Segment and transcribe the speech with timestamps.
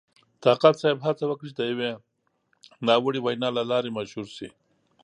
[0.43, 1.91] طاقت صاحب هڅه وکړه چې د یوې
[2.87, 4.47] ناوړې وینا له لارې مشهور شي.